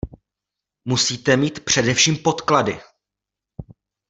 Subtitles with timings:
[0.85, 2.79] Musíte mít především podklady.